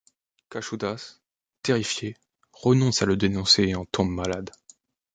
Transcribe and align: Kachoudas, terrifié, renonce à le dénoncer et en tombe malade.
Kachoudas, 0.49 1.19
terrifié, 1.61 2.17
renonce 2.53 3.03
à 3.03 3.05
le 3.05 3.15
dénoncer 3.17 3.65
et 3.65 3.75
en 3.75 3.85
tombe 3.85 4.09
malade. 4.09 4.49